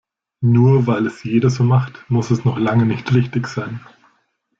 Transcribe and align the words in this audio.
Nur 0.43 0.87
weil 0.87 1.05
es 1.05 1.23
jeder 1.23 1.51
so 1.51 1.63
macht, 1.63 2.05
muss 2.09 2.31
es 2.31 2.43
noch 2.43 2.57
lange 2.57 2.87
nicht 2.87 3.13
richtig 3.13 3.45
sein. 3.47 3.81